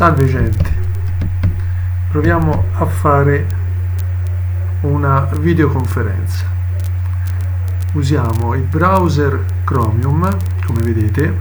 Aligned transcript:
Salve 0.00 0.24
gente, 0.24 0.64
proviamo 2.08 2.64
a 2.72 2.86
fare 2.86 3.46
una 4.80 5.28
videoconferenza. 5.38 6.46
Usiamo 7.92 8.54
il 8.54 8.62
browser 8.62 9.44
Chromium, 9.62 10.34
come 10.64 10.80
vedete, 10.80 11.36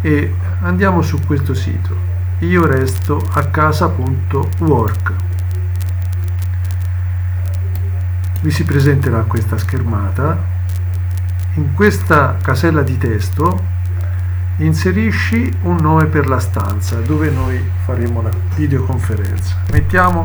e 0.00 0.34
andiamo 0.62 1.02
su 1.02 1.20
questo 1.20 1.52
sito. 1.52 1.94
Io 2.38 2.64
resto 2.64 3.22
a 3.34 3.44
casa.work. 3.44 5.12
Vi 8.40 8.50
si 8.50 8.64
presenterà 8.64 9.20
questa 9.24 9.58
schermata. 9.58 10.42
In 11.56 11.74
questa 11.74 12.38
casella 12.40 12.80
di 12.80 12.96
testo 12.96 13.73
inserisci 14.58 15.52
un 15.62 15.76
nome 15.76 16.06
per 16.06 16.26
la 16.26 16.38
stanza 16.38 17.00
dove 17.00 17.30
noi 17.30 17.60
faremo 17.84 18.22
la 18.22 18.30
videoconferenza. 18.54 19.62
Mettiamo 19.72 20.22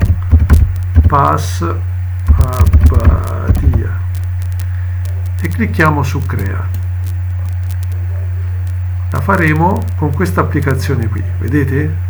pass 1.07 1.61
Abbadia 2.35 3.99
e 5.41 5.47
clicchiamo 5.47 6.03
su 6.03 6.23
crea. 6.25 6.67
La 9.11 9.21
faremo 9.21 9.83
con 9.95 10.13
questa 10.13 10.41
applicazione 10.41 11.07
qui 11.07 11.23
vedete? 11.39 12.07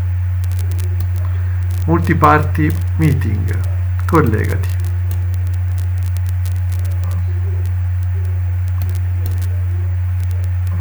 Multiparty 1.86 2.70
meeting 2.98 3.58
collegati 4.06 4.89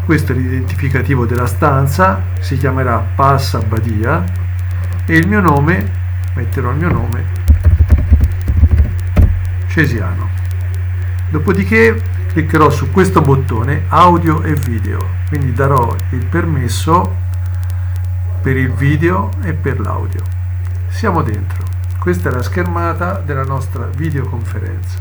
questo 0.09 0.33
è 0.33 0.35
l'identificativo 0.35 1.27
della 1.27 1.45
stanza 1.45 2.23
si 2.41 2.57
chiamerà 2.57 2.97
Passa 3.15 3.59
Badia 3.59 4.25
e 5.05 5.19
il 5.19 5.29
mio 5.29 5.43
nome 5.43 5.87
metterò 6.33 6.71
il 6.71 6.79
mio 6.79 6.91
nome 6.91 7.25
Cesiano. 9.67 10.31
Dopodiché 11.29 12.01
cliccherò 12.29 12.71
su 12.71 12.91
questo 12.91 13.21
bottone 13.21 13.83
audio 13.89 14.41
e 14.41 14.55
video. 14.55 14.99
Quindi 15.29 15.53
darò 15.53 15.95
il 16.13 16.25
permesso 16.25 17.15
per 18.41 18.57
il 18.57 18.73
video 18.73 19.33
e 19.43 19.53
per 19.53 19.79
l'audio. 19.79 20.23
Siamo 20.89 21.21
dentro. 21.21 21.63
Questa 21.99 22.31
è 22.31 22.33
la 22.33 22.43
schermata 22.43 23.19
della 23.19 23.45
nostra 23.45 23.85
videoconferenza. 23.95 25.01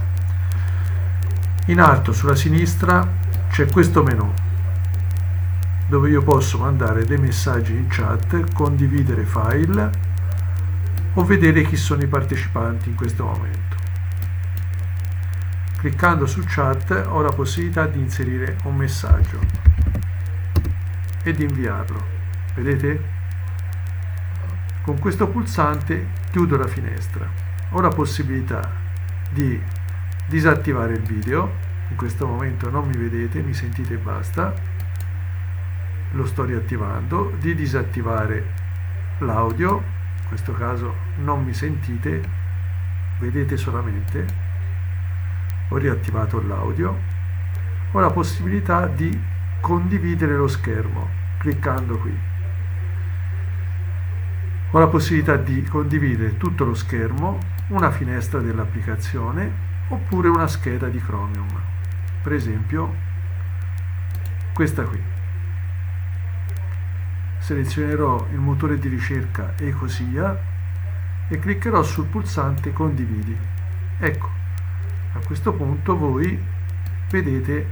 In 1.67 1.79
alto 1.79 2.11
sulla 2.11 2.35
sinistra 2.35 3.07
c'è 3.49 3.67
questo 3.67 4.03
menu 4.03 4.45
dove 5.87 6.09
io 6.09 6.21
posso 6.21 6.57
mandare 6.57 7.05
dei 7.05 7.17
messaggi 7.17 7.71
in 7.71 7.87
chat, 7.87 8.53
condividere 8.53 9.23
file 9.23 9.89
o 11.13 11.23
vedere 11.23 11.63
chi 11.63 11.77
sono 11.77 12.03
i 12.03 12.07
partecipanti 12.07 12.89
in 12.89 12.95
questo 12.95 13.23
momento. 13.23 13.75
Cliccando 15.77 16.25
su 16.25 16.43
chat 16.45 17.05
ho 17.07 17.21
la 17.21 17.31
possibilità 17.31 17.85
di 17.87 17.99
inserire 17.99 18.57
un 18.63 18.75
messaggio 18.75 19.39
e 21.23 21.31
di 21.31 21.43
inviarlo. 21.43 22.03
Vedete? 22.55 23.15
Con 24.81 24.99
questo 24.99 25.27
pulsante 25.27 26.07
chiudo 26.31 26.57
la 26.57 26.67
finestra. 26.67 27.25
Ho 27.71 27.79
la 27.79 27.89
possibilità 27.89 28.69
di 29.29 29.61
disattivare 30.25 30.93
il 30.93 31.01
video, 31.01 31.65
in 31.89 31.95
questo 31.95 32.27
momento 32.27 32.69
non 32.69 32.87
mi 32.87 32.97
vedete, 32.97 33.41
mi 33.41 33.53
sentite 33.53 33.93
e 33.93 33.97
basta 33.97 34.76
lo 36.11 36.25
sto 36.25 36.45
riattivando, 36.45 37.33
di 37.39 37.53
disattivare 37.55 38.53
l'audio, 39.19 39.83
in 40.21 40.27
questo 40.27 40.53
caso 40.53 40.93
non 41.17 41.43
mi 41.43 41.53
sentite, 41.53 42.21
vedete 43.19 43.57
solamente, 43.57 44.25
ho 45.69 45.77
riattivato 45.77 46.41
l'audio, 46.41 46.97
ho 47.91 47.99
la 47.99 48.11
possibilità 48.11 48.87
di 48.87 49.35
condividere 49.59 50.35
lo 50.35 50.47
schermo 50.47 51.25
cliccando 51.37 51.97
qui. 51.97 52.17
Ho 54.71 54.79
la 54.79 54.87
possibilità 54.87 55.37
di 55.37 55.63
condividere 55.63 56.37
tutto 56.37 56.65
lo 56.65 56.73
schermo, 56.73 57.39
una 57.67 57.91
finestra 57.91 58.39
dell'applicazione 58.39 59.65
oppure 59.89 60.27
una 60.27 60.47
scheda 60.47 60.87
di 60.87 60.99
Chromium, 60.99 61.47
per 62.21 62.33
esempio 62.33 63.05
questa 64.53 64.83
qui 64.83 65.15
selezionerò 67.47 68.27
il 68.33 68.39
motore 68.39 68.77
di 68.77 68.89
ricerca 68.89 69.53
Ecosia 69.55 70.37
e 71.29 71.39
cliccherò 71.39 71.81
sul 71.81 72.07
pulsante 72.07 72.73
condividi. 72.73 73.37
Ecco, 73.99 74.29
a 75.13 75.19
questo 75.25 75.53
punto 75.53 75.97
voi 75.97 76.37
vedete 77.09 77.67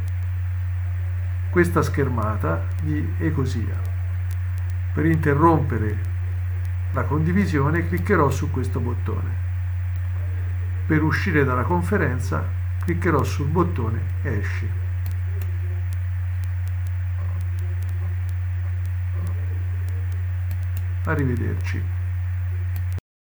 questa 1.49 1.81
schermata 1.81 2.63
di 2.81 3.15
Ecosia. 3.17 3.75
Per 4.93 5.05
interrompere 5.05 5.97
la 6.93 7.03
condivisione 7.03 7.85
cliccherò 7.85 8.29
su 8.29 8.49
questo 8.51 8.79
bottone. 8.79 9.29
Per 10.85 11.03
uscire 11.03 11.43
dalla 11.43 11.63
conferenza 11.63 12.47
cliccherò 12.85 13.21
sul 13.25 13.47
bottone 13.47 13.99
Esci. 14.21 14.84
Arrivederci. 21.05 21.81